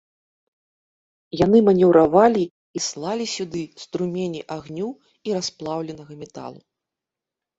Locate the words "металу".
6.23-6.59